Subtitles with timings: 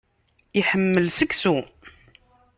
[0.59, 1.57] Iḥemmel seksu.